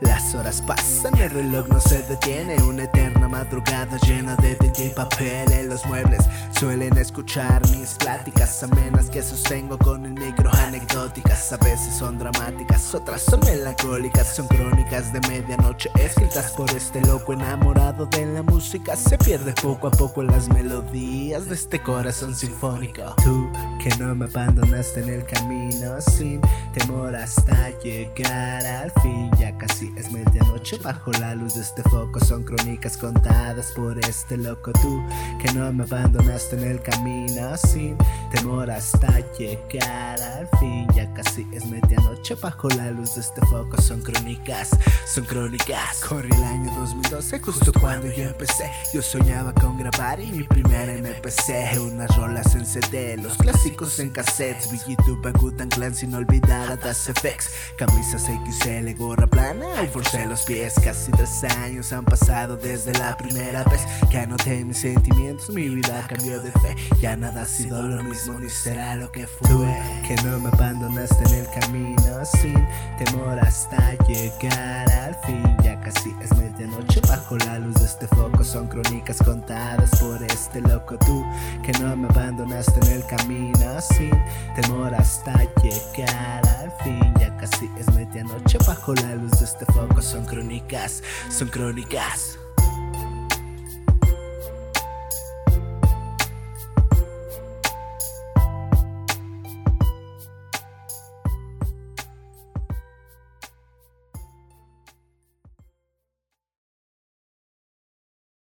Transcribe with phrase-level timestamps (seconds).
[0.00, 4.88] Las horas pasan, el reloj no se detiene Una eterna madrugada llena de tinta y
[4.90, 6.20] papel En los muebles
[6.58, 12.94] suelen escuchar mis pláticas Amenas que sostengo con el micro Anecdóticas, a veces son dramáticas
[12.94, 18.96] Otras son melancólicas, son crónicas de medianoche Escritas por este loco enamorado de la música.
[18.96, 23.14] Se pierde poco a poco las melodías de este corazón sinfónico.
[23.22, 23.50] Tú
[23.80, 26.40] que no me abandonaste en el camino Sin
[26.72, 30.47] temor hasta llegar al fin Ya casi es medianoche
[30.82, 32.20] bajo la luz de este foco.
[32.20, 34.72] Son crónicas contadas por este loco.
[34.72, 35.02] Tú
[35.40, 37.96] que no me abandonaste en el camino Sin
[38.30, 40.86] temor hasta llegar al fin.
[40.94, 41.97] Ya casi es medianoche
[42.34, 44.70] bajo la luz de este foco Son crónicas,
[45.06, 46.00] son crónicas.
[46.06, 48.70] Corrí el año 2012 justo cuando yo empecé.
[48.92, 54.10] Yo soñaba con grabar y mi primera MPC Unas rolas en CD, los clásicos en
[54.10, 54.70] cassettes.
[54.70, 60.26] Vi YouTube, Gutan Clan sin olvidar a Das FX Camisas XL, gorra plana y forcé
[60.26, 63.82] los pies, casi tres años han pasado desde la primera vez.
[64.10, 65.50] Que anoté mis sentimientos.
[65.50, 69.26] Mi vida cambió de fe, ya nada ha sido lo mismo ni será lo que
[69.26, 69.48] fue.
[69.48, 69.64] Tú
[70.06, 72.66] que no me abandonaste en el camino sin
[72.98, 75.56] temor hasta llegar al fin.
[75.62, 78.44] Ya casi es medianoche bajo la luz de este foco.
[78.44, 80.98] Son crónicas contadas por este loco.
[80.98, 81.24] Tú
[81.62, 84.10] que no me abandonaste en el camino sin
[84.54, 87.14] temor hasta llegar al fin.
[87.20, 90.02] Ya casi es medianoche bajo la luz de este foco.
[90.02, 92.38] Son crónicas, son crónicas.